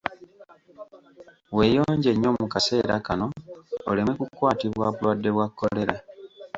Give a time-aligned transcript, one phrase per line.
[1.57, 3.25] Weeyonje nnyo mu kaseera kano
[3.89, 5.95] oleme kukwatibwa bulwadde bwa kolera